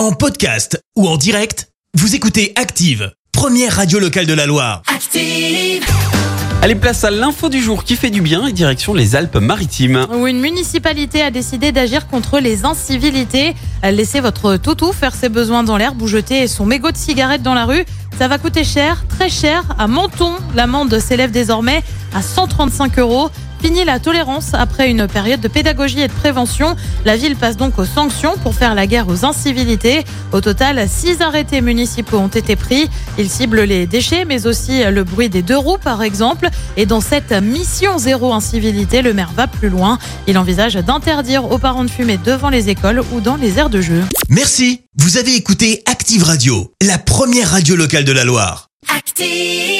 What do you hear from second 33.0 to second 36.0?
Ils ciblent les déchets, mais aussi le bruit des deux roues,